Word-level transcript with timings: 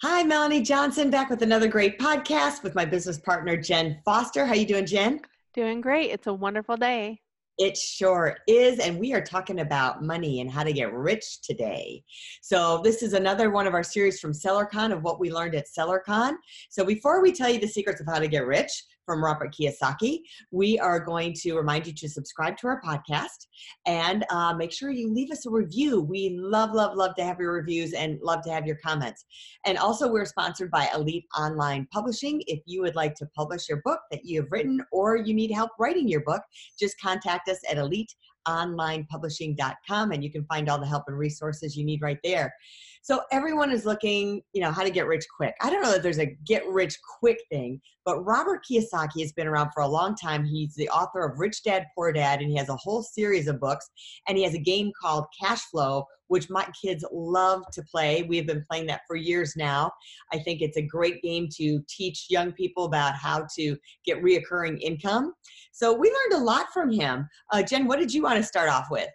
Hi, 0.00 0.22
Melanie 0.22 0.62
Johnson, 0.62 1.10
back 1.10 1.28
with 1.28 1.42
another 1.42 1.66
great 1.66 1.98
podcast 1.98 2.62
with 2.62 2.76
my 2.76 2.84
business 2.84 3.18
partner 3.18 3.56
Jen 3.56 4.00
Foster. 4.04 4.46
How 4.46 4.54
you 4.54 4.64
doing, 4.64 4.86
Jen? 4.86 5.20
Doing 5.54 5.80
great. 5.80 6.12
It's 6.12 6.28
a 6.28 6.32
wonderful 6.32 6.76
day. 6.76 7.20
It 7.58 7.76
sure 7.76 8.36
is. 8.46 8.78
And 8.78 9.00
we 9.00 9.12
are 9.12 9.20
talking 9.20 9.58
about 9.58 10.04
money 10.04 10.40
and 10.40 10.48
how 10.48 10.62
to 10.62 10.72
get 10.72 10.92
rich 10.92 11.40
today. 11.42 12.04
So, 12.42 12.80
this 12.84 13.02
is 13.02 13.12
another 13.12 13.50
one 13.50 13.66
of 13.66 13.74
our 13.74 13.82
series 13.82 14.20
from 14.20 14.30
SellerCon 14.30 14.92
of 14.92 15.02
what 15.02 15.18
we 15.18 15.32
learned 15.32 15.56
at 15.56 15.66
SellerCon. 15.66 16.34
So, 16.70 16.84
before 16.84 17.20
we 17.20 17.32
tell 17.32 17.48
you 17.48 17.58
the 17.58 17.66
secrets 17.66 18.00
of 18.00 18.06
how 18.06 18.20
to 18.20 18.28
get 18.28 18.46
rich, 18.46 18.84
from 19.08 19.24
Robert 19.24 19.56
Kiyosaki. 19.58 20.20
We 20.50 20.78
are 20.78 21.00
going 21.00 21.32
to 21.40 21.54
remind 21.54 21.86
you 21.86 21.94
to 21.94 22.10
subscribe 22.10 22.58
to 22.58 22.66
our 22.66 22.82
podcast 22.82 23.46
and 23.86 24.26
uh, 24.28 24.52
make 24.52 24.70
sure 24.70 24.90
you 24.90 25.10
leave 25.10 25.30
us 25.30 25.46
a 25.46 25.50
review. 25.50 26.02
We 26.02 26.36
love, 26.38 26.72
love, 26.72 26.94
love 26.94 27.14
to 27.16 27.24
have 27.24 27.40
your 27.40 27.54
reviews 27.54 27.94
and 27.94 28.18
love 28.22 28.42
to 28.42 28.50
have 28.50 28.66
your 28.66 28.76
comments. 28.84 29.24
And 29.64 29.78
also, 29.78 30.12
we're 30.12 30.26
sponsored 30.26 30.70
by 30.70 30.90
Elite 30.94 31.24
Online 31.38 31.88
Publishing. 31.90 32.42
If 32.46 32.60
you 32.66 32.82
would 32.82 32.96
like 32.96 33.14
to 33.14 33.24
publish 33.34 33.66
your 33.66 33.80
book 33.82 34.00
that 34.10 34.26
you 34.26 34.42
have 34.42 34.52
written 34.52 34.84
or 34.92 35.16
you 35.16 35.32
need 35.32 35.52
help 35.52 35.70
writing 35.78 36.06
your 36.06 36.24
book, 36.24 36.42
just 36.78 37.00
contact 37.00 37.48
us 37.48 37.60
at 37.70 37.78
eliteonlinepublishing.com 37.78 40.12
and 40.12 40.22
you 40.22 40.30
can 40.30 40.44
find 40.44 40.68
all 40.68 40.78
the 40.78 40.86
help 40.86 41.04
and 41.06 41.16
resources 41.16 41.78
you 41.78 41.86
need 41.86 42.02
right 42.02 42.18
there. 42.22 42.52
So 43.02 43.22
everyone 43.32 43.70
is 43.70 43.84
looking, 43.84 44.42
you 44.52 44.60
know, 44.60 44.70
how 44.70 44.82
to 44.82 44.90
get 44.90 45.06
rich 45.06 45.24
quick. 45.36 45.54
I 45.60 45.70
don't 45.70 45.82
know 45.82 45.92
that 45.92 46.02
there's 46.02 46.18
a 46.18 46.36
get 46.46 46.66
rich 46.68 46.96
quick 47.18 47.38
thing, 47.50 47.80
but 48.04 48.22
Robert 48.24 48.60
Kiyosaki 48.70 49.20
has 49.20 49.32
been 49.32 49.46
around 49.46 49.70
for 49.72 49.82
a 49.82 49.88
long 49.88 50.14
time. 50.14 50.44
He's 50.44 50.74
the 50.74 50.88
author 50.88 51.24
of 51.24 51.38
Rich 51.38 51.62
Dad 51.64 51.86
Poor 51.94 52.12
Dad, 52.12 52.40
and 52.40 52.50
he 52.50 52.56
has 52.56 52.68
a 52.68 52.76
whole 52.76 53.02
series 53.02 53.48
of 53.48 53.60
books. 53.60 53.88
And 54.26 54.36
he 54.36 54.44
has 54.44 54.54
a 54.54 54.58
game 54.58 54.92
called 55.00 55.26
Cash 55.40 55.62
Flow, 55.70 56.04
which 56.28 56.50
my 56.50 56.66
kids 56.84 57.04
love 57.12 57.62
to 57.72 57.82
play. 57.82 58.22
We 58.22 58.36
have 58.36 58.46
been 58.46 58.64
playing 58.70 58.86
that 58.86 59.02
for 59.06 59.16
years 59.16 59.54
now. 59.56 59.90
I 60.32 60.38
think 60.38 60.60
it's 60.60 60.76
a 60.76 60.82
great 60.82 61.22
game 61.22 61.48
to 61.56 61.82
teach 61.88 62.26
young 62.28 62.52
people 62.52 62.84
about 62.84 63.14
how 63.14 63.46
to 63.56 63.76
get 64.04 64.22
reoccurring 64.22 64.80
income. 64.80 65.32
So 65.72 65.92
we 65.92 66.08
learned 66.08 66.42
a 66.42 66.44
lot 66.44 66.66
from 66.72 66.92
him. 66.92 67.28
Uh, 67.52 67.62
Jen, 67.62 67.86
what 67.86 67.98
did 67.98 68.12
you 68.12 68.22
want 68.22 68.36
to 68.36 68.42
start 68.42 68.68
off 68.68 68.88
with? 68.90 69.08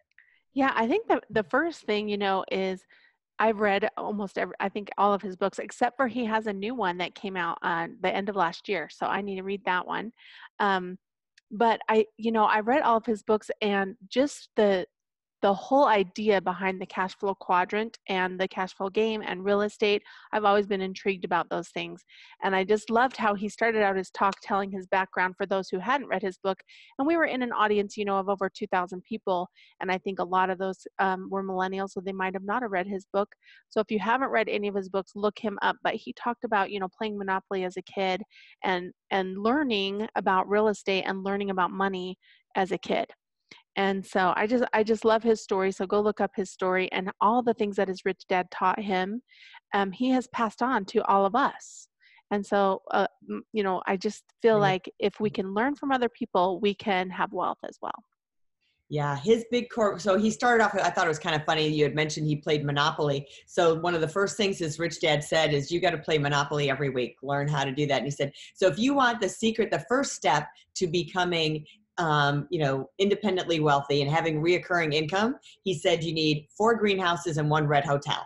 Yeah, 0.53 0.71
I 0.75 0.87
think 0.87 1.07
that 1.07 1.23
the 1.29 1.43
first 1.43 1.81
thing, 1.81 2.07
you 2.07 2.17
know, 2.17 2.45
is 2.51 2.83
I've 3.43 3.59
read 3.59 3.89
almost 3.97 4.37
every, 4.37 4.55
I 4.61 4.69
think 4.69 4.89
all 4.97 5.13
of 5.13 5.21
his 5.21 5.35
books, 5.35 5.59
except 5.59 5.97
for 5.97 6.07
he 6.07 6.23
has 6.23 6.47
a 6.47 6.53
new 6.53 6.73
one 6.73 6.97
that 6.99 7.13
came 7.13 7.35
out 7.35 7.57
on 7.61 7.97
the 8.01 8.15
end 8.15 8.29
of 8.29 8.37
last 8.37 8.69
year. 8.69 8.87
So 8.89 9.05
I 9.05 9.19
need 9.19 9.35
to 9.35 9.43
read 9.43 9.65
that 9.65 9.85
one. 9.85 10.13
Um, 10.61 10.97
but 11.51 11.81
I, 11.89 12.05
you 12.15 12.31
know, 12.31 12.45
I 12.45 12.61
read 12.61 12.83
all 12.83 12.95
of 12.95 13.05
his 13.05 13.21
books 13.21 13.51
and 13.61 13.97
just 14.07 14.47
the, 14.55 14.85
the 15.43 15.53
whole 15.53 15.87
idea 15.87 16.39
behind 16.39 16.81
the 16.81 16.85
cash 16.85 17.17
flow 17.17 17.35
quadrant 17.35 17.99
and 18.07 18.39
the 18.39 18.47
cash 18.47 18.73
flow 18.73 18.89
game 18.89 19.21
and 19.27 19.43
real 19.43 19.61
estate, 19.61 20.01
I've 20.31 20.45
always 20.45 20.65
been 20.67 20.79
intrigued 20.79 21.25
about 21.25 21.49
those 21.49 21.67
things. 21.67 22.05
And 22.41 22.55
I 22.55 22.63
just 22.63 22.89
loved 22.89 23.17
how 23.17 23.35
he 23.35 23.49
started 23.49 23.83
out 23.83 23.97
his 23.97 24.09
talk 24.09 24.35
telling 24.41 24.71
his 24.71 24.87
background 24.87 25.35
for 25.35 25.45
those 25.45 25.67
who 25.67 25.79
hadn't 25.79 26.07
read 26.07 26.21
his 26.21 26.37
book. 26.37 26.59
And 26.97 27.05
we 27.05 27.17
were 27.17 27.25
in 27.25 27.41
an 27.41 27.51
audience, 27.51 27.97
you 27.97 28.05
know, 28.05 28.17
of 28.17 28.29
over 28.29 28.49
2,000 28.49 29.03
people. 29.03 29.49
And 29.81 29.91
I 29.91 29.97
think 29.97 30.19
a 30.19 30.23
lot 30.23 30.49
of 30.49 30.59
those 30.59 30.87
um, 30.99 31.27
were 31.29 31.43
millennials, 31.43 31.89
so 31.89 31.99
they 31.99 32.13
might 32.13 32.35
have 32.35 32.45
not 32.45 32.61
have 32.61 32.71
read 32.71 32.87
his 32.87 33.05
book. 33.11 33.27
So 33.69 33.81
if 33.81 33.91
you 33.91 33.99
haven't 33.99 34.29
read 34.29 34.47
any 34.47 34.69
of 34.69 34.75
his 34.75 34.87
books, 34.87 35.11
look 35.13 35.37
him 35.37 35.59
up. 35.61 35.75
But 35.83 35.95
he 35.95 36.13
talked 36.13 36.45
about, 36.45 36.71
you 36.71 36.79
know, 36.79 36.87
playing 36.97 37.17
Monopoly 37.17 37.65
as 37.65 37.75
a 37.75 37.81
kid 37.81 38.23
and 38.63 38.93
and 39.11 39.37
learning 39.37 40.07
about 40.15 40.47
real 40.47 40.69
estate 40.69 41.03
and 41.05 41.21
learning 41.21 41.49
about 41.49 41.71
money 41.71 42.17
as 42.55 42.71
a 42.71 42.77
kid 42.77 43.07
and 43.75 44.05
so 44.05 44.33
i 44.35 44.45
just 44.45 44.63
i 44.73 44.83
just 44.83 45.05
love 45.05 45.23
his 45.23 45.41
story 45.41 45.71
so 45.71 45.85
go 45.85 45.99
look 45.99 46.21
up 46.21 46.31
his 46.35 46.51
story 46.51 46.91
and 46.91 47.11
all 47.21 47.41
the 47.41 47.53
things 47.53 47.75
that 47.75 47.87
his 47.87 48.05
rich 48.05 48.21
dad 48.29 48.49
taught 48.51 48.79
him 48.79 49.21
um, 49.73 49.91
he 49.91 50.09
has 50.09 50.27
passed 50.27 50.61
on 50.61 50.85
to 50.85 51.03
all 51.05 51.25
of 51.25 51.35
us 51.35 51.87
and 52.31 52.45
so 52.45 52.81
uh, 52.91 53.07
you 53.51 53.63
know 53.63 53.81
i 53.87 53.97
just 53.97 54.23
feel 54.41 54.59
like 54.59 54.89
if 54.99 55.19
we 55.19 55.29
can 55.29 55.53
learn 55.53 55.75
from 55.75 55.91
other 55.91 56.09
people 56.09 56.59
we 56.61 56.73
can 56.73 57.09
have 57.09 57.33
wealth 57.33 57.59
as 57.67 57.77
well 57.81 58.03
yeah, 58.93 59.17
his 59.17 59.43
big 59.49 59.71
core. 59.71 59.97
So 59.97 60.19
he 60.19 60.29
started 60.29 60.63
off. 60.63 60.75
I 60.75 60.91
thought 60.91 61.05
it 61.05 61.09
was 61.09 61.17
kind 61.17 61.35
of 61.35 61.43
funny. 61.45 61.67
You 61.67 61.83
had 61.83 61.95
mentioned 61.95 62.27
he 62.27 62.35
played 62.35 62.63
Monopoly. 62.63 63.27
So 63.47 63.73
one 63.79 63.95
of 63.95 64.01
the 64.01 64.07
first 64.07 64.37
things 64.37 64.59
his 64.59 64.77
rich 64.77 65.01
dad 65.01 65.23
said 65.23 65.51
is, 65.51 65.71
"You 65.71 65.79
got 65.79 65.91
to 65.91 65.97
play 65.97 66.19
Monopoly 66.19 66.69
every 66.69 66.89
week. 66.89 67.15
Learn 67.23 67.47
how 67.47 67.63
to 67.63 67.71
do 67.71 67.87
that." 67.87 67.97
And 67.97 68.05
he 68.05 68.11
said, 68.11 68.33
"So 68.53 68.67
if 68.67 68.77
you 68.77 68.93
want 68.93 69.19
the 69.19 69.29
secret, 69.29 69.71
the 69.71 69.83
first 69.89 70.13
step 70.13 70.47
to 70.75 70.85
becoming 70.85 71.65
um, 71.97 72.47
you 72.49 72.59
know, 72.59 72.89
independently 72.99 73.59
wealthy 73.59 74.01
and 74.01 74.09
having 74.11 74.41
reoccurring 74.41 74.93
income, 74.93 75.35
he 75.63 75.73
said 75.73 76.03
you 76.03 76.13
need 76.13 76.47
four 76.57 76.75
greenhouses 76.75 77.37
and 77.37 77.49
one 77.49 77.67
red 77.67 77.85
hotel. 77.85 78.25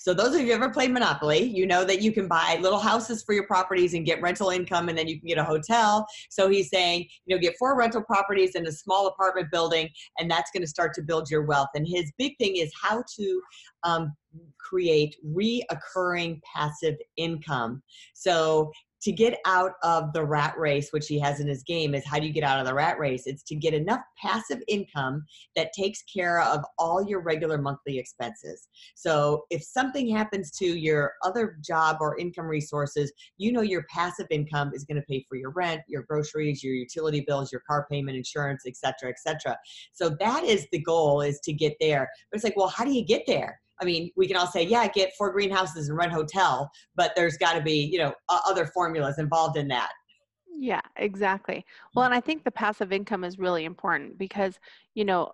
So 0.00 0.14
those 0.14 0.34
of 0.34 0.40
you 0.40 0.54
ever 0.54 0.70
played 0.70 0.92
Monopoly, 0.92 1.42
you 1.42 1.66
know 1.66 1.84
that 1.84 2.00
you 2.00 2.10
can 2.10 2.26
buy 2.26 2.58
little 2.62 2.78
houses 2.78 3.22
for 3.22 3.34
your 3.34 3.46
properties 3.46 3.92
and 3.92 4.06
get 4.06 4.22
rental 4.22 4.48
income 4.48 4.88
and 4.88 4.96
then 4.96 5.06
you 5.06 5.18
can 5.18 5.28
get 5.28 5.36
a 5.36 5.44
hotel. 5.44 6.06
So 6.30 6.48
he's 6.48 6.70
saying, 6.70 7.06
you 7.26 7.36
know, 7.36 7.40
get 7.40 7.54
four 7.58 7.76
rental 7.76 8.02
properties 8.02 8.54
in 8.54 8.66
a 8.66 8.72
small 8.72 9.08
apartment 9.08 9.50
building 9.52 9.90
and 10.18 10.30
that's 10.30 10.50
going 10.52 10.62
to 10.62 10.66
start 10.66 10.94
to 10.94 11.02
build 11.02 11.30
your 11.30 11.42
wealth. 11.42 11.68
And 11.74 11.86
his 11.86 12.10
big 12.16 12.38
thing 12.38 12.56
is 12.56 12.72
how 12.82 13.04
to 13.18 13.42
um, 13.82 14.16
create 14.58 15.16
reoccurring 15.22 16.40
passive 16.50 16.96
income. 17.18 17.82
So 18.14 18.72
to 19.02 19.12
get 19.12 19.38
out 19.46 19.72
of 19.82 20.12
the 20.12 20.24
rat 20.24 20.54
race, 20.58 20.88
which 20.92 21.06
he 21.08 21.18
has 21.18 21.40
in 21.40 21.48
his 21.48 21.62
game, 21.62 21.94
is 21.94 22.06
how 22.06 22.18
do 22.18 22.26
you 22.26 22.32
get 22.32 22.44
out 22.44 22.58
of 22.58 22.66
the 22.66 22.74
rat 22.74 22.98
race? 22.98 23.26
It's 23.26 23.42
to 23.44 23.54
get 23.54 23.74
enough 23.74 24.00
passive 24.20 24.62
income 24.68 25.24
that 25.56 25.72
takes 25.72 26.02
care 26.02 26.40
of 26.40 26.64
all 26.78 27.06
your 27.06 27.20
regular 27.20 27.58
monthly 27.58 27.98
expenses. 27.98 28.68
So 28.94 29.44
if 29.50 29.62
something 29.62 30.08
happens 30.08 30.50
to 30.58 30.66
your 30.66 31.14
other 31.24 31.56
job 31.64 31.98
or 32.00 32.18
income 32.18 32.46
resources, 32.46 33.12
you 33.38 33.52
know 33.52 33.62
your 33.62 33.84
passive 33.92 34.26
income 34.30 34.72
is 34.74 34.84
going 34.84 35.00
to 35.00 35.06
pay 35.06 35.24
for 35.28 35.36
your 35.36 35.50
rent, 35.50 35.82
your 35.88 36.02
groceries, 36.02 36.62
your 36.62 36.74
utility 36.74 37.24
bills, 37.26 37.52
your 37.52 37.62
car 37.66 37.86
payment, 37.90 38.16
insurance, 38.16 38.64
etc., 38.66 39.10
etc. 39.10 39.56
So 39.92 40.10
that 40.20 40.44
is 40.44 40.66
the 40.72 40.80
goal 40.80 41.22
is 41.22 41.40
to 41.44 41.52
get 41.52 41.76
there. 41.80 42.08
But 42.30 42.36
it's 42.36 42.44
like, 42.44 42.56
well, 42.56 42.68
how 42.68 42.84
do 42.84 42.92
you 42.92 43.04
get 43.04 43.24
there? 43.26 43.60
I 43.80 43.84
mean, 43.84 44.10
we 44.16 44.26
can 44.26 44.36
all 44.36 44.46
say, 44.46 44.62
yeah, 44.62 44.86
get 44.88 45.12
four 45.16 45.32
greenhouses 45.32 45.88
and 45.88 45.96
rent 45.96 46.12
hotel, 46.12 46.70
but 46.96 47.12
there's 47.16 47.36
got 47.36 47.54
to 47.54 47.62
be, 47.62 47.88
you 47.90 47.98
know, 47.98 48.12
other 48.28 48.66
formulas 48.66 49.18
involved 49.18 49.56
in 49.56 49.68
that. 49.68 49.90
Yeah, 50.54 50.82
exactly. 50.96 51.64
Hmm. 51.92 51.98
Well, 51.98 52.06
and 52.06 52.14
I 52.14 52.20
think 52.20 52.44
the 52.44 52.50
passive 52.50 52.92
income 52.92 53.24
is 53.24 53.38
really 53.38 53.64
important 53.64 54.18
because, 54.18 54.58
you 54.94 55.04
know, 55.04 55.32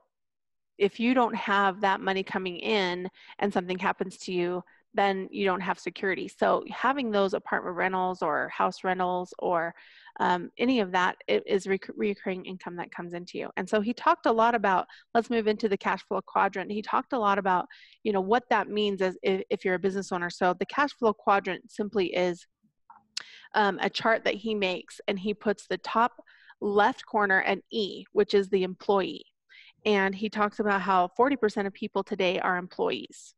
if 0.79 1.01
you 1.01 1.15
don't 1.15 1.35
have 1.35 1.81
that 1.81 2.01
money 2.01 2.23
coming 2.23 2.59
in 2.59 3.09
and 3.39 3.53
something 3.53 3.79
happens 3.79 4.19
to 4.19 4.33
you, 4.33 4.63
then 4.97 5.29
you 5.31 5.45
don't 5.45 5.61
have 5.61 5.79
security. 5.79 6.29
So 6.29 6.65
having 6.71 7.11
those 7.11 7.35
apartment 7.35 7.77
rentals 7.77 8.23
or 8.23 8.49
house 8.49 8.83
rentals 8.83 9.33
or 9.39 9.75
um, 10.19 10.51
any 10.59 10.81
of 10.81 10.93
that 10.93 11.17
is 11.29 11.67
rec- 11.67 11.91
recurring 11.95 12.47
income 12.47 12.77
that 12.77 12.91
comes 12.91 13.13
into 13.13 13.39
you. 13.39 13.51
And 13.57 13.69
so 13.69 13.81
he 13.81 13.93
talked 13.93 14.27
a 14.27 14.33
lot 14.33 14.55
about, 14.55 14.87
let's 15.15 15.29
move 15.29 15.47
into 15.47 15.69
the 15.69 15.77
cash 15.77 16.03
flow 16.09 16.21
quadrant. 16.27 16.73
He 16.73 16.81
talked 16.81 17.13
a 17.13 17.19
lot 17.19 17.39
about, 17.39 17.67
you 18.03 18.13
know, 18.13 18.23
what 18.23 18.45
that 18.49 18.69
means 18.69 19.03
as 19.03 19.19
if, 19.23 19.43
if 19.51 19.65
you're 19.65 19.75
a 19.75 19.79
business 19.79 20.11
owner. 20.13 20.31
So 20.31 20.55
the 20.59 20.67
cash 20.67 20.93
flow 20.95 21.13
quadrant 21.13 21.71
simply 21.71 22.15
is 22.15 22.47
um, 23.55 23.79
a 23.83 23.91
chart 23.91 24.25
that 24.25 24.35
he 24.35 24.55
makes 24.55 25.01
and 25.07 25.19
he 25.19 25.35
puts 25.35 25.67
the 25.67 25.79
top 25.79 26.13
left 26.61 27.05
corner 27.05 27.41
an 27.41 27.63
E, 27.71 28.05
which 28.13 28.33
is 28.33 28.49
the 28.49 28.63
employee. 28.63 29.27
And 29.85 30.15
he 30.15 30.29
talks 30.29 30.59
about 30.59 30.81
how 30.81 31.11
40% 31.19 31.67
of 31.67 31.73
people 31.73 32.03
today 32.03 32.41
are 32.41 32.57
employees. 32.57 33.36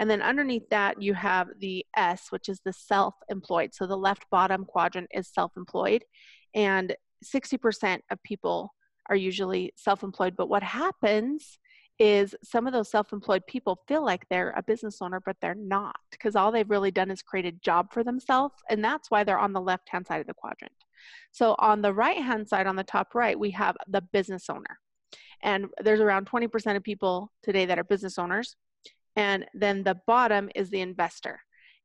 And 0.00 0.08
then 0.08 0.22
underneath 0.22 0.68
that, 0.70 1.00
you 1.00 1.12
have 1.12 1.48
the 1.58 1.84
S, 1.94 2.28
which 2.30 2.48
is 2.48 2.60
the 2.64 2.72
self 2.72 3.14
employed. 3.28 3.74
So 3.74 3.86
the 3.86 3.98
left 3.98 4.24
bottom 4.30 4.64
quadrant 4.64 5.10
is 5.12 5.28
self 5.28 5.52
employed. 5.58 6.04
And 6.54 6.96
60% 7.22 8.00
of 8.10 8.22
people 8.22 8.74
are 9.10 9.16
usually 9.16 9.72
self 9.76 10.02
employed. 10.02 10.36
But 10.36 10.48
what 10.48 10.62
happens 10.62 11.58
is 11.98 12.34
some 12.42 12.66
of 12.66 12.72
those 12.72 12.90
self 12.90 13.12
employed 13.12 13.42
people 13.46 13.82
feel 13.86 14.02
like 14.02 14.24
they're 14.30 14.54
a 14.56 14.62
business 14.62 15.02
owner, 15.02 15.20
but 15.24 15.36
they're 15.42 15.54
not 15.54 15.96
because 16.10 16.34
all 16.34 16.50
they've 16.50 16.70
really 16.70 16.90
done 16.90 17.10
is 17.10 17.20
create 17.20 17.44
a 17.44 17.52
job 17.52 17.92
for 17.92 18.02
themselves. 18.02 18.54
And 18.70 18.82
that's 18.82 19.10
why 19.10 19.22
they're 19.22 19.38
on 19.38 19.52
the 19.52 19.60
left 19.60 19.90
hand 19.90 20.06
side 20.06 20.22
of 20.22 20.26
the 20.26 20.34
quadrant. 20.34 20.72
So 21.30 21.56
on 21.58 21.82
the 21.82 21.92
right 21.92 22.16
hand 22.16 22.48
side, 22.48 22.66
on 22.66 22.76
the 22.76 22.84
top 22.84 23.14
right, 23.14 23.38
we 23.38 23.50
have 23.50 23.76
the 23.86 24.00
business 24.00 24.48
owner. 24.48 24.78
And 25.42 25.66
there's 25.82 26.00
around 26.00 26.26
20% 26.26 26.76
of 26.76 26.82
people 26.82 27.32
today 27.42 27.66
that 27.66 27.78
are 27.78 27.84
business 27.84 28.18
owners. 28.18 28.56
And 29.16 29.46
then 29.54 29.82
the 29.82 29.98
bottom 30.06 30.50
is 30.54 30.70
the 30.70 30.80
investor. 30.80 31.40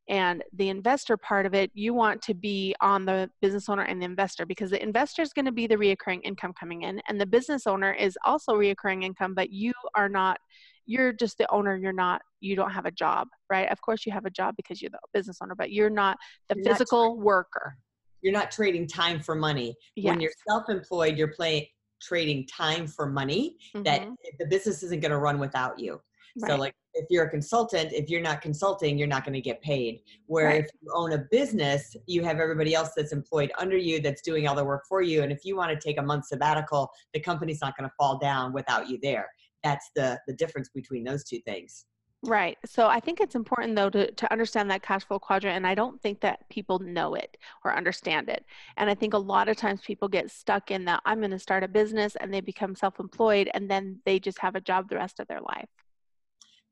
And 0.07 0.43
the 0.53 0.69
investor 0.69 1.17
part 1.17 1.47
of 1.47 1.55
it, 1.55 1.71
you 1.73 1.95
want 1.95 2.21
to 2.23 2.35
be 2.35 2.75
on 2.79 3.05
the 3.05 3.27
business 3.41 3.67
owner 3.69 3.81
and 3.81 3.99
the 3.99 4.05
investor 4.05 4.45
because 4.45 4.69
the 4.69 4.81
investor 4.81 5.23
is 5.23 5.33
going 5.33 5.45
to 5.45 5.51
be 5.51 5.65
the 5.65 5.77
reoccurring 5.77 6.21
income 6.23 6.53
coming 6.59 6.83
in, 6.83 7.01
and 7.09 7.19
the 7.19 7.25
business 7.25 7.65
owner 7.65 7.91
is 7.91 8.15
also 8.23 8.53
reoccurring 8.53 9.03
income, 9.03 9.33
but 9.33 9.49
you 9.49 9.73
are 9.95 10.07
not. 10.07 10.37
You're 10.85 11.11
just 11.11 11.39
the 11.39 11.51
owner. 11.51 11.75
You're 11.75 11.91
not. 11.91 12.21
You 12.39 12.55
don't 12.55 12.69
have 12.69 12.85
a 12.85 12.91
job, 12.91 13.27
right? 13.49 13.67
Of 13.71 13.81
course, 13.81 14.05
you 14.05 14.11
have 14.11 14.25
a 14.25 14.29
job 14.29 14.53
because 14.55 14.79
you're 14.79 14.91
the 14.91 14.99
business 15.11 15.39
owner, 15.41 15.55
but 15.55 15.71
you're 15.71 15.89
not 15.89 16.17
the 16.49 16.55
you're 16.55 16.65
physical 16.65 17.15
not 17.15 17.25
worker. 17.25 17.75
You're 18.21 18.33
not 18.33 18.51
trading 18.51 18.87
time 18.87 19.19
for 19.19 19.33
money. 19.33 19.75
Yes. 19.95 20.11
When 20.11 20.21
you're 20.21 20.31
self-employed, 20.47 21.17
you're 21.17 21.33
playing 21.33 21.65
trading 21.99 22.45
time 22.45 22.85
for 22.85 23.07
money 23.07 23.57
mm-hmm. 23.75 23.81
that 23.83 24.07
the 24.37 24.45
business 24.45 24.83
isn't 24.83 25.01
going 25.01 25.11
to 25.11 25.17
run 25.17 25.39
without 25.39 25.79
you. 25.79 25.99
Right. 26.37 26.51
So 26.51 26.57
like 26.57 26.73
if 26.93 27.05
you're 27.09 27.25
a 27.25 27.29
consultant, 27.29 27.93
if 27.93 28.09
you're 28.09 28.21
not 28.21 28.41
consulting, 28.41 28.97
you're 28.97 29.07
not 29.07 29.23
going 29.23 29.33
to 29.33 29.41
get 29.41 29.61
paid. 29.61 30.01
Where 30.27 30.47
right. 30.47 30.63
if 30.63 30.69
you 30.81 30.91
own 30.93 31.13
a 31.13 31.19
business, 31.31 31.95
you 32.07 32.23
have 32.23 32.39
everybody 32.39 32.73
else 32.73 32.91
that's 32.95 33.13
employed 33.13 33.51
under 33.57 33.77
you 33.77 34.01
that's 34.01 34.21
doing 34.21 34.47
all 34.47 34.55
the 34.55 34.63
work 34.63 34.83
for 34.87 35.01
you. 35.01 35.23
And 35.23 35.31
if 35.31 35.45
you 35.45 35.55
want 35.55 35.71
to 35.71 35.87
take 35.87 35.97
a 35.97 36.01
month 36.01 36.25
sabbatical, 36.25 36.89
the 37.13 37.19
company's 37.19 37.61
not 37.61 37.77
going 37.77 37.89
to 37.89 37.93
fall 37.97 38.17
down 38.17 38.53
without 38.53 38.89
you 38.89 38.99
there. 39.01 39.27
That's 39.63 39.89
the 39.95 40.19
the 40.27 40.33
difference 40.33 40.69
between 40.73 41.03
those 41.03 41.23
two 41.23 41.39
things. 41.41 41.85
Right. 42.23 42.57
So 42.65 42.87
I 42.87 42.99
think 42.99 43.19
it's 43.19 43.35
important 43.35 43.75
though 43.75 43.89
to, 43.91 44.11
to 44.11 44.31
understand 44.31 44.71
that 44.71 44.81
cash 44.81 45.05
flow 45.05 45.19
quadrant. 45.19 45.57
And 45.57 45.67
I 45.67 45.75
don't 45.75 46.01
think 46.01 46.21
that 46.21 46.47
people 46.49 46.79
know 46.79 47.13
it 47.13 47.37
or 47.63 47.75
understand 47.75 48.29
it. 48.29 48.45
And 48.77 48.89
I 48.89 48.95
think 48.95 49.13
a 49.13 49.17
lot 49.17 49.47
of 49.47 49.57
times 49.57 49.81
people 49.81 50.07
get 50.07 50.31
stuck 50.31 50.71
in 50.71 50.85
that 50.85 51.01
I'm 51.05 51.19
going 51.19 51.31
to 51.31 51.39
start 51.39 51.63
a 51.63 51.67
business 51.67 52.15
and 52.15 52.33
they 52.33 52.41
become 52.41 52.75
self 52.75 52.99
employed 52.99 53.49
and 53.53 53.69
then 53.69 53.99
they 54.05 54.19
just 54.19 54.39
have 54.39 54.55
a 54.55 54.61
job 54.61 54.89
the 54.89 54.95
rest 54.95 55.19
of 55.19 55.27
their 55.27 55.41
life. 55.41 55.69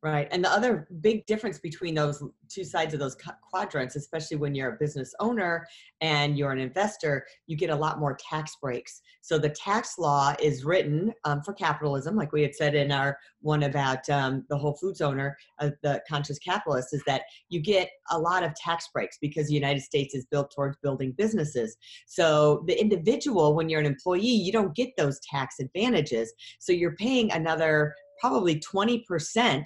Right. 0.04 0.28
And 0.32 0.44
the 0.44 0.52
other 0.52 0.86
big 1.00 1.26
difference 1.28 1.60
between 1.60 1.96
those 1.96 2.22
two 2.50 2.66
sides 2.66 2.94
of 2.94 3.00
those 3.00 3.16
quadrants, 3.50 3.96
especially 3.96 4.36
when 4.36 4.54
you're 4.54 4.74
a 4.74 4.78
business 4.78 5.16
owner 5.22 5.66
and 6.02 6.38
you're 6.38 6.52
an 6.52 6.60
investor, 6.60 7.26
you 7.48 7.56
get 7.56 7.70
a 7.70 7.76
lot 7.76 8.02
more 8.02 8.18
tax 8.30 8.58
breaks. 8.62 9.02
So 9.22 9.38
the 9.38 9.48
tax 9.48 9.98
law 9.98 10.36
is 10.42 10.66
written 10.66 11.14
um, 11.24 11.42
for 11.42 11.54
capitalism, 11.54 12.18
like 12.18 12.34
we 12.34 12.42
had 12.42 12.54
said 12.54 12.76
in 12.76 12.92
our 12.92 13.18
one 13.40 13.64
about 13.64 14.10
um, 14.10 14.44
the 14.50 14.58
Whole 14.58 14.76
Foods 14.76 15.00
owner, 15.00 15.38
uh, 15.60 15.70
the 15.84 16.02
conscious 16.06 16.38
capitalist, 16.38 16.94
is 16.94 17.04
that 17.08 17.22
you 17.48 17.62
get 17.62 17.90
a 18.12 18.20
lot 18.20 18.44
of 18.44 18.54
tax 18.56 18.90
breaks 18.94 19.18
because 19.22 19.48
the 19.48 19.54
United 19.54 19.84
States 19.84 20.14
is 20.14 20.26
built 20.26 20.52
towards 20.54 20.76
building 20.84 21.14
businesses. 21.18 21.78
So 22.08 22.66
the 22.68 22.78
individual, 22.78 23.56
when 23.56 23.70
you're 23.70 23.80
an 23.80 23.86
employee, 23.86 24.28
you 24.28 24.52
don't 24.52 24.76
get 24.76 24.90
those 24.98 25.22
tax 25.32 25.62
advantages. 25.62 26.34
So 26.60 26.74
you're 26.74 26.98
paying 26.98 27.32
another 27.32 27.96
probably 28.20 28.60
20% 28.60 29.66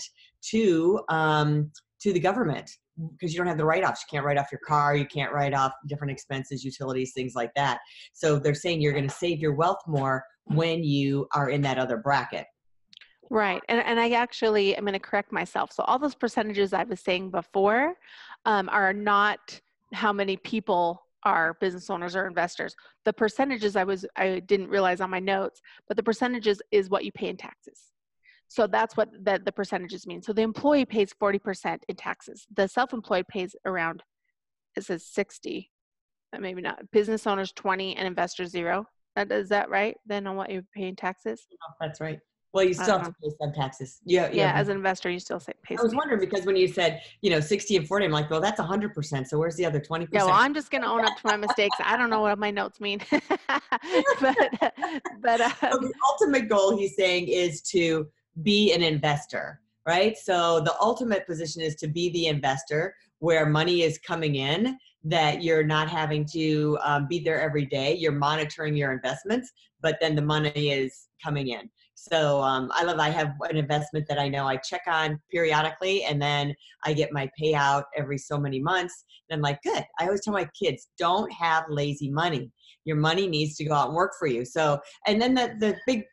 to 0.52 1.02
um, 1.10 1.72
to 2.02 2.14
the 2.14 2.20
government 2.20 2.70
because 3.12 3.34
you 3.34 3.38
don't 3.38 3.48
have 3.48 3.58
the 3.58 3.66
write-offs. 3.66 4.02
You 4.02 4.18
can't 4.18 4.26
write 4.26 4.38
off 4.38 4.48
your 4.52 4.62
car. 4.68 4.96
You 4.96 5.06
can't 5.06 5.32
write 5.32 5.54
off 5.54 5.72
different 5.88 6.12
expenses, 6.12 6.64
utilities, 6.64 7.14
things 7.14 7.34
like 7.36 7.52
that. 7.56 7.80
So 8.14 8.40
they're 8.40 8.56
saying 8.56 8.82
you're 8.82 8.94
going 8.94 9.08
to 9.08 9.14
save 9.14 9.40
your 9.40 9.54
wealth 9.54 9.80
more 9.88 10.24
when 10.46 10.84
you 10.84 11.28
are 11.34 11.50
in 11.50 11.62
that 11.62 11.78
other 11.78 11.98
bracket. 11.98 12.46
Right. 13.30 13.62
And, 13.70 13.82
and 13.82 14.00
I 14.00 14.12
actually, 14.12 14.76
I'm 14.76 14.84
going 14.84 14.94
to 14.94 15.00
correct 15.00 15.32
myself. 15.32 15.72
So 15.74 15.84
all 15.84 16.00
those 16.00 16.16
percentages 16.16 16.74
I 16.74 16.86
was 16.86 17.00
saying 17.02 17.30
before 17.30 17.94
um, 18.46 18.70
are 18.70 18.94
not 18.94 19.60
how 19.94 20.14
many 20.14 20.38
people 20.38 21.04
are 21.24 21.58
business 21.60 21.90
owners 21.90 22.16
or 22.16 22.26
investors. 22.26 22.76
The 23.06 23.14
percentages 23.14 23.76
I 23.76 23.84
was, 23.84 24.06
I 24.16 24.40
didn't 24.40 24.70
realize 24.70 25.02
on 25.02 25.10
my 25.10 25.20
notes, 25.20 25.62
but 25.88 25.98
the 25.98 26.04
percentages 26.04 26.62
is 26.72 26.90
what 26.90 27.04
you 27.04 27.12
pay 27.12 27.28
in 27.28 27.38
taxes. 27.38 27.92
So 28.48 28.68
that's 28.68 28.96
what 28.96 29.10
the, 29.12 29.42
the 29.44 29.52
percentages 29.52 30.08
mean. 30.08 30.22
So 30.22 30.34
the 30.34 30.42
employee 30.42 30.86
pays 30.86 31.14
40% 31.22 31.80
in 31.88 31.96
taxes. 31.96 32.46
The 32.56 32.68
self-employed 32.68 33.28
pays 33.28 33.56
around, 33.66 34.04
it 34.76 34.86
says 34.86 35.06
60, 35.06 35.70
maybe 36.40 36.62
not. 36.62 36.80
Business 36.92 37.28
owners 37.28 37.52
20 37.52 37.96
and 37.96 38.08
investors 38.08 38.52
zero. 38.52 38.86
That, 39.16 39.32
is 39.32 39.50
that 39.50 39.70
right? 39.70 39.98
Then 40.06 40.28
on 40.28 40.36
what 40.36 40.50
you're 40.50 40.64
paying 40.74 40.96
taxes? 40.96 41.48
that's 41.80 42.00
right. 42.00 42.20
Well, 42.54 42.66
you 42.66 42.74
still 42.74 42.98
have 42.98 43.08
to 43.08 43.14
pay 43.22 43.30
some 43.40 43.54
taxes. 43.54 44.00
Yeah, 44.06 44.30
yeah. 44.32 44.54
As 44.54 44.70
an 44.70 44.78
investor, 44.78 45.10
you 45.12 45.20
still 45.20 45.40
pay. 45.64 45.76
I 45.78 45.84
was 45.84 45.94
wondering 45.94 46.20
because 46.20 46.46
when 46.46 46.56
you 46.56 46.68
said 46.68 47.02
you 47.22 47.30
know 47.30 47.40
sixty 47.40 47.76
and 47.76 47.88
forty, 47.88 48.06
I'm 48.06 48.12
like, 48.12 48.32
well, 48.32 48.42
that's 48.42 48.60
hundred 48.60 48.96
percent. 48.96 49.28
So 49.28 49.38
where's 49.38 49.56
the 49.58 49.66
other 49.66 49.80
twenty 49.80 50.06
percent? 50.06 50.22
Yeah, 50.22 50.32
well, 50.32 50.42
I'm 50.42 50.54
just 50.54 50.72
going 50.72 50.82
to 50.82 50.88
own 50.88 51.06
up 51.06 51.16
to 51.18 51.22
my 51.26 51.36
mistakes. 51.36 51.78
I 51.84 51.98
don't 51.98 52.10
know 52.10 52.22
what 52.22 52.40
my 52.40 52.50
notes 52.50 52.80
mean, 52.80 53.00
but 53.12 54.38
but 55.22 55.42
uh, 55.42 55.50
so 55.72 55.78
the 55.78 55.94
ultimate 56.10 56.48
goal 56.48 56.76
he's 56.78 56.96
saying 56.96 57.28
is 57.28 57.62
to 57.64 58.08
be 58.44 58.74
an 58.74 58.84
investor, 58.84 59.62
right? 59.88 60.18
So 60.18 60.60
the 60.60 60.76
ultimate 60.82 61.26
position 61.26 61.62
is 61.62 61.76
to 61.76 61.88
be 61.88 62.10
the 62.12 62.28
investor 62.28 62.96
where 63.20 63.46
money 63.46 63.82
is 63.82 63.98
coming 64.00 64.36
in 64.36 64.78
that 65.04 65.42
you're 65.42 65.64
not 65.64 65.90
having 65.90 66.26
to 66.26 66.78
um, 66.84 67.08
be 67.08 67.20
there 67.20 67.40
every 67.40 67.66
day. 67.66 67.96
You're 67.96 68.12
monitoring 68.12 68.76
your 68.76 68.92
investments, 68.92 69.52
but 69.82 69.98
then 70.02 70.16
the 70.16 70.22
money 70.22 70.72
is 70.72 71.08
coming 71.24 71.50
in. 71.50 71.70
So 71.96 72.42
um, 72.42 72.70
I 72.74 72.84
love. 72.84 73.00
I 73.00 73.10
have 73.10 73.34
an 73.50 73.58
investment 73.58 74.06
that 74.08 74.20
I 74.20 74.30
know 74.30 74.46
I 74.46 74.58
check 74.58 74.82
on 74.86 75.20
periodically, 75.32 76.04
and 76.04 76.22
then 76.22 76.54
I 76.86 76.94
get 76.94 77.12
my 77.12 77.28
payout 77.42 77.84
every 77.98 78.20
so 78.20 78.38
many 78.38 78.60
months. 78.60 79.04
And 79.30 79.38
I'm 79.38 79.42
like, 79.42 79.60
good. 79.64 79.84
I 80.00 80.06
always 80.06 80.24
tell 80.24 80.34
my 80.34 80.48
kids, 80.58 80.90
don't 81.00 81.32
have 81.34 81.64
lazy 81.70 82.12
money. 82.12 82.52
Your 82.86 82.98
money 82.98 83.28
needs 83.28 83.56
to 83.58 83.66
go 83.66 83.74
out 83.74 83.88
and 83.88 83.96
work 83.96 84.12
for 84.20 84.28
you. 84.28 84.46
So, 84.46 84.80
and 85.08 85.20
then 85.20 85.34
the 85.34 85.56
the 85.60 85.76
big 85.88 86.04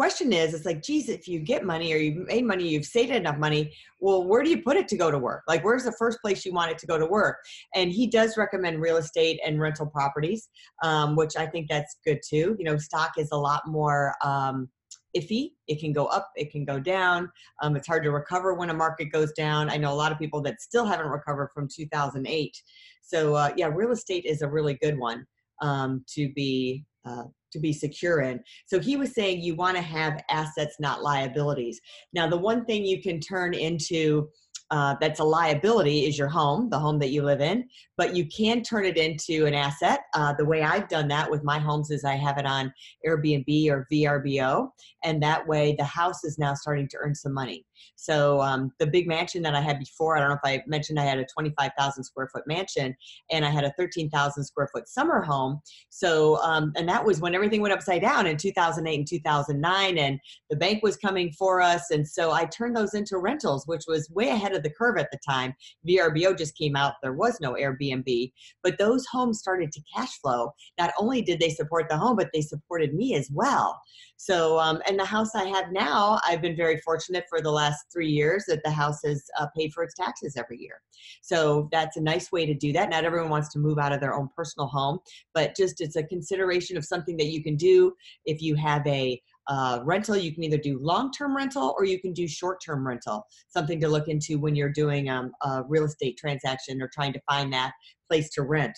question 0.00 0.32
is 0.32 0.54
it's 0.54 0.64
like 0.64 0.80
geez 0.82 1.10
if 1.10 1.28
you 1.28 1.38
get 1.38 1.62
money 1.62 1.92
or 1.92 1.98
you 1.98 2.24
made 2.26 2.46
money 2.46 2.66
you've 2.66 2.86
saved 2.86 3.10
enough 3.10 3.36
money 3.36 3.70
well 4.00 4.26
where 4.26 4.42
do 4.42 4.48
you 4.48 4.62
put 4.62 4.78
it 4.78 4.88
to 4.88 4.96
go 4.96 5.10
to 5.10 5.18
work? 5.18 5.42
Like 5.46 5.62
where's 5.62 5.84
the 5.84 5.92
first 5.98 6.22
place 6.22 6.46
you 6.46 6.54
want 6.54 6.70
it 6.70 6.78
to 6.78 6.86
go 6.86 6.96
to 6.96 7.04
work? 7.04 7.36
And 7.74 7.92
he 7.92 8.06
does 8.06 8.38
recommend 8.38 8.80
real 8.80 8.96
estate 8.96 9.38
and 9.44 9.60
rental 9.60 9.84
properties 9.84 10.48
um, 10.82 11.16
which 11.16 11.36
i 11.36 11.44
think 11.44 11.66
that's 11.68 11.98
good 12.06 12.20
too. 12.26 12.56
You 12.58 12.64
know 12.64 12.78
stock 12.78 13.12
is 13.18 13.28
a 13.30 13.36
lot 13.36 13.60
more 13.66 14.14
um, 14.24 14.70
iffy. 15.14 15.50
It 15.68 15.80
can 15.80 15.92
go 15.92 16.06
up 16.06 16.30
it 16.34 16.50
can 16.50 16.64
go 16.64 16.80
down. 16.80 17.30
Um, 17.60 17.76
it's 17.76 17.86
hard 17.86 18.02
to 18.04 18.10
recover 18.10 18.54
when 18.54 18.70
a 18.70 18.74
market 18.84 19.12
goes 19.12 19.32
down. 19.32 19.68
I 19.68 19.76
know 19.76 19.92
a 19.92 20.00
lot 20.02 20.12
of 20.12 20.18
people 20.18 20.40
that 20.46 20.62
still 20.62 20.86
haven't 20.86 21.08
recovered 21.08 21.50
from 21.52 21.68
2008 21.68 22.56
so 23.02 23.34
uh, 23.34 23.50
yeah 23.54 23.68
real 23.80 23.92
estate 23.92 24.24
is 24.24 24.40
a 24.40 24.48
really 24.48 24.78
good 24.80 24.98
one 24.98 25.26
um, 25.60 26.02
to 26.14 26.32
be 26.32 26.86
uh, 27.04 27.24
to 27.52 27.58
be 27.58 27.72
secure 27.72 28.20
in. 28.20 28.40
So 28.66 28.78
he 28.78 28.96
was 28.96 29.14
saying 29.14 29.42
you 29.42 29.54
want 29.54 29.76
to 29.76 29.82
have 29.82 30.22
assets, 30.30 30.76
not 30.80 31.02
liabilities. 31.02 31.80
Now, 32.12 32.28
the 32.28 32.38
one 32.38 32.64
thing 32.64 32.84
you 32.84 33.02
can 33.02 33.20
turn 33.20 33.54
into 33.54 34.28
uh, 34.70 34.94
that's 35.00 35.18
a 35.18 35.24
liability 35.24 36.06
is 36.06 36.16
your 36.16 36.28
home, 36.28 36.70
the 36.70 36.78
home 36.78 36.98
that 37.00 37.10
you 37.10 37.22
live 37.22 37.40
in, 37.40 37.68
but 37.96 38.14
you 38.14 38.24
can 38.26 38.62
turn 38.62 38.84
it 38.84 38.96
into 38.96 39.46
an 39.46 39.54
asset. 39.54 40.02
Uh, 40.14 40.32
the 40.38 40.44
way 40.44 40.62
I've 40.62 40.88
done 40.88 41.08
that 41.08 41.28
with 41.28 41.42
my 41.42 41.58
homes 41.58 41.90
is 41.90 42.04
I 42.04 42.14
have 42.14 42.38
it 42.38 42.46
on 42.46 42.72
Airbnb 43.04 43.68
or 43.68 43.86
VRBO, 43.92 44.68
and 45.02 45.20
that 45.22 45.46
way 45.46 45.74
the 45.76 45.84
house 45.84 46.22
is 46.22 46.38
now 46.38 46.54
starting 46.54 46.86
to 46.88 46.98
earn 46.98 47.16
some 47.16 47.34
money. 47.34 47.64
So 47.96 48.40
um, 48.40 48.72
the 48.78 48.86
big 48.86 49.06
mansion 49.06 49.42
that 49.42 49.54
I 49.54 49.60
had 49.60 49.78
before, 49.78 50.16
I 50.16 50.20
don't 50.20 50.30
know 50.30 50.38
if 50.42 50.44
I 50.44 50.62
mentioned 50.66 50.98
I 50.98 51.04
had 51.04 51.18
a 51.18 51.26
25,000 51.26 52.04
square 52.04 52.28
foot 52.32 52.46
mansion 52.46 52.96
and 53.30 53.44
I 53.44 53.50
had 53.50 53.64
a 53.64 53.72
13,000 53.78 54.44
square 54.44 54.68
foot 54.72 54.88
summer 54.88 55.22
home. 55.22 55.60
So, 55.90 56.36
um, 56.42 56.72
and 56.76 56.88
that 56.88 57.04
was 57.04 57.20
when 57.20 57.34
everything 57.34 57.60
went 57.60 57.74
upside 57.74 58.02
down 58.02 58.26
in 58.26 58.36
2008 58.36 58.94
and 58.94 59.06
2009 59.06 59.98
and 59.98 60.18
the 60.48 60.56
bank 60.56 60.82
was 60.82 60.96
coming 60.96 61.32
for 61.32 61.60
us. 61.60 61.90
And 61.90 62.06
so 62.06 62.32
I 62.32 62.46
turned 62.46 62.76
those 62.76 62.94
into 62.94 63.18
rentals, 63.18 63.66
which 63.66 63.84
was 63.86 64.10
way 64.10 64.28
ahead 64.28 64.54
of 64.54 64.62
the 64.62 64.70
curve 64.70 64.98
at 64.98 65.10
the 65.10 65.18
time. 65.28 65.54
VRBO 65.88 66.36
just 66.36 66.56
came 66.56 66.76
out. 66.76 66.94
There 67.02 67.12
was 67.12 67.38
no 67.40 67.54
Airbnb, 67.54 68.32
but 68.62 68.78
those 68.78 69.06
homes 69.06 69.38
started 69.38 69.72
to 69.72 69.82
cash 69.94 70.20
flow. 70.20 70.52
Not 70.78 70.92
only 70.98 71.22
did 71.22 71.40
they 71.40 71.50
support 71.50 71.88
the 71.88 71.96
home, 71.96 72.16
but 72.16 72.30
they 72.32 72.42
supported 72.42 72.94
me 72.94 73.14
as 73.14 73.30
well. 73.32 73.80
So, 74.22 74.58
um, 74.58 74.82
and 74.86 74.98
the 74.98 75.04
house 75.06 75.34
I 75.34 75.46
have 75.46 75.72
now, 75.72 76.20
I've 76.26 76.42
been 76.42 76.54
very 76.54 76.76
fortunate 76.84 77.24
for 77.30 77.40
the 77.40 77.50
last 77.50 77.86
three 77.90 78.10
years 78.10 78.44
that 78.48 78.62
the 78.62 78.70
house 78.70 79.00
has 79.02 79.24
uh, 79.38 79.46
paid 79.56 79.72
for 79.72 79.82
its 79.82 79.94
taxes 79.94 80.36
every 80.36 80.58
year. 80.58 80.82
So 81.22 81.70
that's 81.72 81.96
a 81.96 82.02
nice 82.02 82.30
way 82.30 82.44
to 82.44 82.52
do 82.52 82.70
that. 82.74 82.90
Not 82.90 83.06
everyone 83.06 83.30
wants 83.30 83.48
to 83.54 83.58
move 83.58 83.78
out 83.78 83.92
of 83.92 84.00
their 84.00 84.14
own 84.14 84.28
personal 84.36 84.68
home, 84.68 84.98
but 85.32 85.56
just 85.56 85.80
it's 85.80 85.96
a 85.96 86.02
consideration 86.02 86.76
of 86.76 86.84
something 86.84 87.16
that 87.16 87.28
you 87.28 87.42
can 87.42 87.56
do 87.56 87.94
if 88.26 88.42
you 88.42 88.56
have 88.56 88.86
a 88.86 89.18
uh, 89.48 89.80
rental. 89.84 90.18
You 90.18 90.34
can 90.34 90.44
either 90.44 90.58
do 90.58 90.78
long-term 90.82 91.34
rental 91.34 91.74
or 91.78 91.86
you 91.86 91.98
can 91.98 92.12
do 92.12 92.28
short-term 92.28 92.86
rental. 92.86 93.24
Something 93.48 93.80
to 93.80 93.88
look 93.88 94.08
into 94.08 94.38
when 94.38 94.54
you're 94.54 94.68
doing 94.68 95.08
um, 95.08 95.32
a 95.42 95.62
real 95.66 95.84
estate 95.84 96.18
transaction 96.18 96.82
or 96.82 96.90
trying 96.92 97.14
to 97.14 97.20
find 97.26 97.50
that 97.54 97.72
place 98.06 98.28
to 98.34 98.42
rent. 98.42 98.76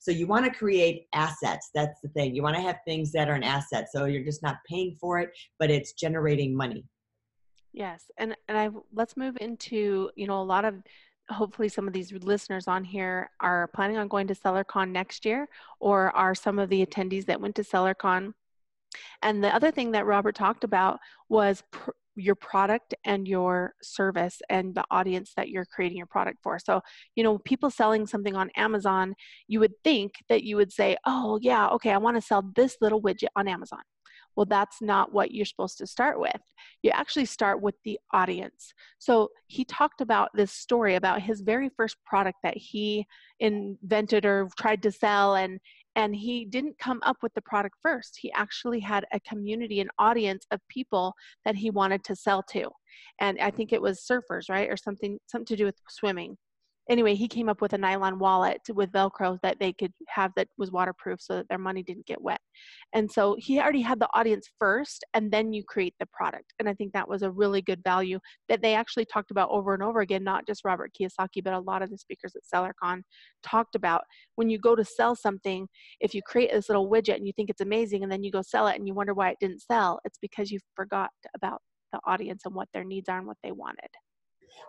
So 0.00 0.10
you 0.10 0.26
want 0.26 0.46
to 0.46 0.50
create 0.50 1.06
assets. 1.12 1.70
That's 1.74 2.00
the 2.00 2.08
thing. 2.08 2.34
You 2.34 2.42
want 2.42 2.56
to 2.56 2.62
have 2.62 2.78
things 2.86 3.12
that 3.12 3.28
are 3.28 3.34
an 3.34 3.44
asset. 3.44 3.88
So 3.92 4.06
you're 4.06 4.24
just 4.24 4.42
not 4.42 4.56
paying 4.68 4.96
for 4.98 5.18
it, 5.18 5.30
but 5.58 5.70
it's 5.70 5.92
generating 5.92 6.56
money. 6.56 6.84
Yes, 7.72 8.10
and 8.16 8.34
and 8.48 8.58
I 8.58 8.70
let's 8.92 9.16
move 9.16 9.36
into 9.40 10.10
you 10.16 10.26
know 10.26 10.40
a 10.40 10.42
lot 10.42 10.64
of 10.64 10.74
hopefully 11.28 11.68
some 11.68 11.86
of 11.86 11.92
these 11.92 12.12
listeners 12.12 12.66
on 12.66 12.82
here 12.82 13.30
are 13.38 13.68
planning 13.68 13.98
on 13.98 14.08
going 14.08 14.26
to 14.26 14.34
SellerCon 14.34 14.90
next 14.90 15.24
year, 15.24 15.46
or 15.78 16.10
are 16.16 16.34
some 16.34 16.58
of 16.58 16.70
the 16.70 16.84
attendees 16.84 17.26
that 17.26 17.40
went 17.40 17.54
to 17.56 17.62
SellerCon. 17.62 18.32
And 19.22 19.44
the 19.44 19.54
other 19.54 19.70
thing 19.70 19.92
that 19.92 20.06
Robert 20.06 20.34
talked 20.34 20.64
about 20.64 20.98
was 21.28 21.62
pr- 21.70 21.90
your 22.20 22.34
product 22.34 22.94
and 23.04 23.26
your 23.26 23.74
service 23.82 24.40
and 24.48 24.74
the 24.74 24.84
audience 24.90 25.32
that 25.36 25.48
you're 25.48 25.64
creating 25.64 25.98
your 25.98 26.06
product 26.06 26.38
for. 26.42 26.58
So, 26.58 26.80
you 27.14 27.24
know, 27.24 27.38
people 27.38 27.70
selling 27.70 28.06
something 28.06 28.36
on 28.36 28.50
Amazon, 28.56 29.14
you 29.48 29.60
would 29.60 29.74
think 29.84 30.12
that 30.28 30.42
you 30.42 30.56
would 30.56 30.72
say, 30.72 30.96
oh, 31.06 31.38
yeah, 31.42 31.68
okay, 31.68 31.90
I 31.90 31.98
want 31.98 32.16
to 32.16 32.22
sell 32.22 32.50
this 32.54 32.76
little 32.80 33.00
widget 33.00 33.28
on 33.36 33.48
Amazon. 33.48 33.80
Well, 34.36 34.46
that's 34.46 34.80
not 34.80 35.12
what 35.12 35.32
you're 35.32 35.44
supposed 35.44 35.78
to 35.78 35.86
start 35.86 36.20
with. 36.20 36.40
You 36.82 36.90
actually 36.92 37.24
start 37.24 37.60
with 37.60 37.74
the 37.84 37.98
audience. 38.12 38.72
So 38.98 39.28
he 39.48 39.64
talked 39.64 40.00
about 40.00 40.30
this 40.34 40.52
story 40.52 40.94
about 40.94 41.20
his 41.20 41.40
very 41.40 41.68
first 41.76 41.96
product 42.06 42.38
that 42.42 42.56
he 42.56 43.06
invented 43.40 44.24
or 44.24 44.48
tried 44.58 44.82
to 44.84 44.92
sell 44.92 45.34
and 45.34 45.58
and 45.96 46.14
he 46.14 46.44
didn't 46.44 46.78
come 46.78 47.00
up 47.02 47.16
with 47.22 47.34
the 47.34 47.42
product 47.42 47.76
first. 47.82 48.18
He 48.20 48.32
actually 48.32 48.80
had 48.80 49.04
a 49.12 49.20
community 49.20 49.80
an 49.80 49.88
audience 49.98 50.46
of 50.50 50.60
people 50.68 51.14
that 51.44 51.56
he 51.56 51.70
wanted 51.70 52.04
to 52.04 52.16
sell 52.16 52.42
to. 52.50 52.70
And 53.20 53.38
i 53.40 53.50
think 53.50 53.72
it 53.72 53.82
was 53.82 54.00
surfers 54.00 54.48
right 54.48 54.68
or 54.68 54.76
something 54.76 55.18
something 55.26 55.46
to 55.46 55.56
do 55.56 55.64
with 55.64 55.76
swimming 55.88 56.36
anyway, 56.90 57.14
he 57.14 57.28
came 57.28 57.48
up 57.48 57.62
with 57.62 57.72
a 57.72 57.78
nylon 57.78 58.18
wallet 58.18 58.60
with 58.74 58.92
Velcro 58.92 59.38
that 59.42 59.58
they 59.60 59.72
could 59.72 59.92
have 60.08 60.32
that 60.36 60.48
was 60.58 60.72
waterproof 60.72 61.20
so 61.22 61.36
that 61.36 61.48
their 61.48 61.56
money 61.56 61.82
didn't 61.82 62.04
get 62.04 62.20
wet. 62.20 62.40
And 62.92 63.10
so 63.10 63.36
he 63.38 63.60
already 63.60 63.80
had 63.80 64.00
the 64.00 64.08
audience 64.12 64.50
first, 64.58 65.04
and 65.14 65.30
then 65.30 65.52
you 65.52 65.62
create 65.64 65.94
the 66.00 66.06
product. 66.12 66.52
And 66.58 66.68
I 66.68 66.74
think 66.74 66.92
that 66.92 67.08
was 67.08 67.22
a 67.22 67.30
really 67.30 67.62
good 67.62 67.82
value 67.84 68.18
that 68.48 68.60
they 68.60 68.74
actually 68.74 69.04
talked 69.06 69.30
about 69.30 69.48
over 69.50 69.72
and 69.72 69.82
over 69.82 70.00
again, 70.00 70.24
not 70.24 70.46
just 70.46 70.64
Robert 70.64 70.90
Kiyosaki, 71.00 71.42
but 71.42 71.54
a 71.54 71.60
lot 71.60 71.80
of 71.80 71.90
the 71.90 71.98
speakers 71.98 72.34
at 72.34 72.42
SellerCon 72.52 73.02
talked 73.42 73.76
about 73.76 74.02
when 74.34 74.50
you 74.50 74.58
go 74.58 74.74
to 74.74 74.84
sell 74.84 75.14
something, 75.14 75.68
if 76.00 76.12
you 76.12 76.22
create 76.26 76.50
this 76.52 76.68
little 76.68 76.90
widget 76.90 77.16
and 77.16 77.26
you 77.26 77.32
think 77.34 77.50
it's 77.50 77.60
amazing, 77.60 78.02
and 78.02 78.10
then 78.10 78.24
you 78.24 78.32
go 78.32 78.42
sell 78.42 78.66
it 78.66 78.76
and 78.76 78.88
you 78.88 78.94
wonder 78.94 79.14
why 79.14 79.30
it 79.30 79.38
didn't 79.40 79.62
sell, 79.62 80.00
it's 80.04 80.18
because 80.20 80.50
you 80.50 80.58
forgot 80.74 81.10
about 81.36 81.62
the 81.92 82.00
audience 82.04 82.42
and 82.44 82.54
what 82.54 82.68
their 82.74 82.84
needs 82.84 83.08
are 83.08 83.18
and 83.18 83.26
what 83.26 83.36
they 83.44 83.52
wanted. 83.52 83.90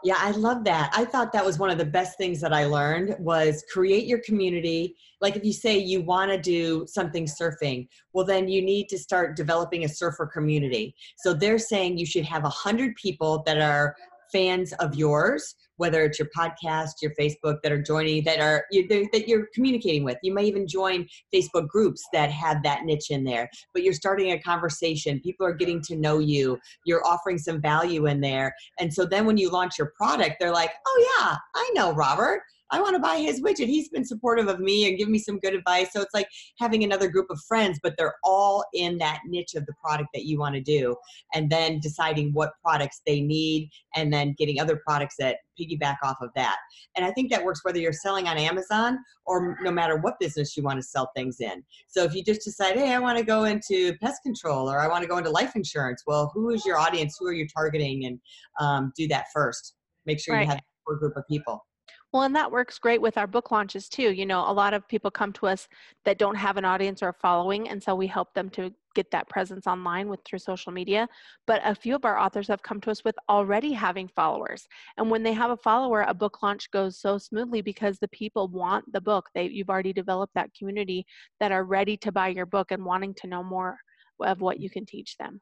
Yeah, 0.04 0.16
I 0.18 0.32
love 0.32 0.64
that. 0.64 0.92
I 0.96 1.06
thought 1.06 1.32
that 1.34 1.46
was 1.46 1.60
one 1.60 1.70
of 1.70 1.78
the 1.78 1.86
best 1.86 2.18
things 2.18 2.42
that 2.42 2.54
I 2.54 2.66
learned 2.66 3.16
was 3.20 3.64
create 3.72 4.06
your 4.06 4.20
community. 4.20 4.96
Like 5.22 5.36
if 5.36 5.44
you 5.44 5.54
say 5.54 5.78
you 5.78 6.02
want 6.02 6.32
to 6.32 6.40
do 6.40 6.86
something 6.88 7.26
surfing, 7.26 7.88
well 8.14 8.26
then 8.26 8.48
you 8.48 8.62
need 8.62 8.90
to 8.90 8.98
start 8.98 9.36
developing 9.36 9.86
a 9.86 9.90
surfer 9.90 10.26
community. 10.26 10.96
So 11.18 11.34
they're 11.34 11.60
saying 11.60 11.98
you 11.98 12.06
should 12.06 12.26
have 12.26 12.46
a 12.46 12.50
hundred 12.50 12.96
people 12.96 13.44
that 13.46 13.60
are 13.60 13.96
fans 14.32 14.74
of 14.74 14.96
yours 14.96 15.56
whether 15.82 16.04
it's 16.06 16.20
your 16.20 16.30
podcast, 16.38 17.02
your 17.02 17.12
Facebook 17.20 17.58
that 17.64 17.72
are 17.72 17.82
joining 17.82 18.24
that 18.24 18.40
are 18.40 18.66
you, 18.72 18.88
that 18.88 19.28
you're 19.28 19.48
communicating 19.52 20.04
with. 20.04 20.18
You 20.22 20.32
may 20.32 20.44
even 20.44 20.68
join 20.68 21.08
Facebook 21.34 21.68
groups 21.68 22.04
that 22.14 22.30
have 22.30 22.62
that 22.62 22.86
niche 22.86 23.10
in 23.10 23.24
there. 23.24 23.50
But 23.74 23.82
you're 23.82 23.96
starting 23.96 24.32
a 24.32 24.40
conversation. 24.40 25.20
People 25.22 25.48
are 25.48 25.56
getting 25.56 25.82
to 25.88 25.96
know 25.96 26.20
you. 26.20 26.60
You're 26.86 27.04
offering 27.04 27.40
some 27.40 27.60
value 27.60 28.06
in 28.06 28.22
there, 28.22 28.54
and 28.80 28.94
so 28.94 29.06
then 29.06 29.26
when 29.26 29.38
you 29.38 29.50
launch 29.50 29.80
your 29.80 29.92
product, 29.98 30.36
they're 30.40 30.54
like, 30.54 30.72
"Oh 30.88 31.18
yeah, 31.20 31.36
I 31.56 31.72
know 31.74 31.94
Robert." 31.94 32.44
I 32.72 32.82
want 32.82 32.96
to 32.96 33.02
buy 33.02 33.18
his 33.18 33.42
widget. 33.42 33.68
He's 33.68 33.90
been 33.90 34.06
supportive 34.06 34.48
of 34.48 34.60
me 34.60 34.88
and 34.88 34.98
give 34.98 35.10
me 35.10 35.20
some 35.20 35.40
good 35.40 35.54
advice. 35.54 35.92
So 35.92 36.02
it's 36.02 36.14
like 36.14 36.28
having 36.60 36.84
another 36.84 37.10
group 37.10 37.28
of 37.30 37.40
friends, 37.48 37.80
but 37.84 37.96
they're 37.98 38.16
all 38.24 38.64
in 38.74 38.98
that 39.00 39.22
niche 39.28 39.56
of 39.56 39.66
the 39.66 39.74
product 39.84 40.10
that 40.14 40.26
you 40.26 40.40
want 40.40 40.56
to 40.56 40.62
do. 40.62 40.96
And 41.34 41.50
then 41.50 41.80
deciding 41.80 42.32
what 42.34 42.54
products 42.64 43.02
they 43.06 43.22
need 43.22 43.70
and 43.96 44.12
then 44.12 44.36
getting 44.38 44.60
other 44.60 44.82
products 44.86 45.16
that 45.20 45.38
piggyback 45.60 45.98
off 46.04 46.18
of 46.22 46.30
that. 46.36 46.58
And 46.96 47.06
I 47.06 47.12
think 47.12 47.30
that 47.32 47.44
works 47.44 47.64
whether 47.64 47.80
you're 47.80 47.94
selling 47.94 48.28
on 48.28 48.38
Amazon 48.38 49.00
or 49.26 49.58
no 49.62 49.72
matter 49.72 49.98
what 49.98 50.20
business 50.20 50.56
you 50.58 50.64
want 50.64 50.80
to 50.80 50.84
sell 50.84 51.12
things 51.16 51.40
in. 51.40 51.64
So 51.88 52.04
if 52.04 52.16
you 52.16 52.24
just 52.24 52.44
decide, 52.44 52.78
hey, 52.78 52.94
I 52.94 53.00
want 53.00 53.18
to 53.18 53.24
go 53.24 53.44
into 53.44 53.96
pest 53.98 54.24
control 54.24 54.70
or 54.70 54.80
I 54.80 54.88
want 54.88 55.04
to 55.04 55.08
go 55.08 55.18
into 55.18 55.30
life 55.30 55.56
insurance, 55.56 56.04
well, 56.08 56.32
who 56.34 56.50
is 56.52 56.66
your 56.66 56.78
audience? 56.78 57.18
Who 57.20 57.28
are 57.28 57.34
you 57.34 57.48
targeting? 57.48 58.06
And 58.06 58.20
um, 58.60 58.94
do 58.96 59.08
that 59.10 59.26
first. 59.34 59.76
Make 60.06 60.20
sure 60.20 60.36
right. 60.36 60.44
you 60.44 60.50
have 60.50 60.60
a 60.60 60.96
group 60.96 61.16
of 61.16 61.24
people. 61.28 61.64
Well, 62.12 62.24
and 62.24 62.36
that 62.36 62.52
works 62.52 62.78
great 62.78 63.02
with 63.02 63.18
our 63.18 63.28
book 63.28 63.52
launches 63.52 63.88
too. 63.88 64.12
You 64.12 64.26
know, 64.26 64.42
a 64.50 64.52
lot 64.52 64.74
of 64.74 64.88
people 64.88 65.10
come 65.10 65.32
to 65.34 65.48
us 65.48 65.70
that 66.04 66.18
don't 66.18 66.36
have 66.36 66.58
an 66.58 66.66
audience 66.66 67.02
or 67.02 67.10
a 67.10 67.14
following, 67.14 67.70
and 67.70 67.82
so 67.82 67.96
we 67.96 68.08
help 68.08 68.34
them 68.34 68.50
to 68.52 68.74
get 68.96 69.10
that 69.12 69.30
presence 69.30 69.66
online 69.66 70.10
with 70.10 70.20
through 70.26 70.40
social 70.40 70.74
media. 70.74 71.08
But 71.48 71.62
a 71.64 71.74
few 71.74 71.96
of 71.96 72.04
our 72.04 72.20
authors 72.20 72.50
have 72.50 72.64
come 72.64 72.82
to 72.82 72.92
us 72.92 73.06
with 73.06 73.16
already 73.30 73.72
having 73.72 74.10
followers. 74.10 74.68
And 74.98 75.10
when 75.10 75.24
they 75.24 75.32
have 75.32 75.52
a 75.52 75.58
follower, 75.58 76.02
a 76.02 76.14
book 76.14 76.44
launch 76.44 76.70
goes 76.72 77.00
so 77.00 77.18
smoothly 77.18 77.62
because 77.62 77.98
the 78.00 78.10
people 78.10 78.50
want 78.50 78.92
the 78.92 79.00
book. 79.00 79.30
They 79.34 79.48
you've 79.48 79.70
already 79.70 79.94
developed 79.94 80.34
that 80.36 80.54
community 80.54 81.06
that 81.40 81.54
are 81.54 81.64
ready 81.64 81.96
to 81.98 82.12
buy 82.12 82.28
your 82.30 82.46
book 82.46 82.72
and 82.72 82.84
wanting 82.84 83.14
to 83.16 83.28
know 83.28 83.44
more 83.44 83.78
of 84.22 84.42
what 84.42 84.60
you 84.60 84.70
can 84.70 84.86
teach 84.86 85.16
them. 85.18 85.40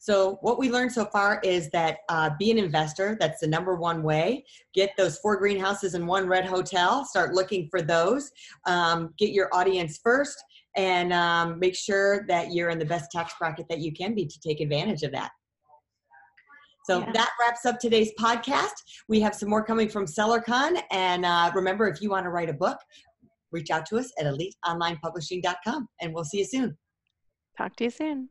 So 0.00 0.38
what 0.40 0.58
we 0.58 0.70
learned 0.70 0.92
so 0.92 1.04
far 1.04 1.42
is 1.44 1.68
that 1.70 1.98
uh, 2.08 2.30
be 2.38 2.50
an 2.50 2.56
investor. 2.56 3.18
That's 3.20 3.40
the 3.40 3.46
number 3.46 3.76
one 3.76 4.02
way. 4.02 4.46
Get 4.72 4.92
those 4.96 5.18
four 5.18 5.36
greenhouses 5.36 5.92
and 5.92 6.08
one 6.08 6.26
red 6.26 6.46
hotel. 6.46 7.04
Start 7.04 7.34
looking 7.34 7.68
for 7.70 7.82
those. 7.82 8.30
Um, 8.66 9.12
get 9.18 9.32
your 9.32 9.50
audience 9.52 10.00
first 10.02 10.42
and 10.74 11.12
um, 11.12 11.58
make 11.58 11.76
sure 11.76 12.24
that 12.28 12.54
you're 12.54 12.70
in 12.70 12.78
the 12.78 12.84
best 12.86 13.10
tax 13.10 13.34
bracket 13.38 13.66
that 13.68 13.80
you 13.80 13.92
can 13.92 14.14
be 14.14 14.24
to 14.24 14.40
take 14.40 14.60
advantage 14.60 15.02
of 15.02 15.12
that. 15.12 15.32
So 16.86 17.00
yeah. 17.00 17.12
that 17.12 17.30
wraps 17.38 17.66
up 17.66 17.78
today's 17.78 18.10
podcast. 18.18 18.72
We 19.06 19.20
have 19.20 19.34
some 19.34 19.50
more 19.50 19.62
coming 19.62 19.90
from 19.90 20.06
SellerCon. 20.06 20.80
And 20.90 21.26
uh, 21.26 21.50
remember, 21.54 21.86
if 21.88 22.00
you 22.00 22.08
want 22.08 22.24
to 22.24 22.30
write 22.30 22.48
a 22.48 22.54
book, 22.54 22.78
reach 23.52 23.70
out 23.70 23.84
to 23.86 23.98
us 23.98 24.10
at 24.18 24.24
eliteonlinepublishing.com 24.24 25.88
and 26.00 26.14
we'll 26.14 26.24
see 26.24 26.38
you 26.38 26.46
soon. 26.46 26.78
Talk 27.58 27.76
to 27.76 27.84
you 27.84 27.90
soon. 27.90 28.30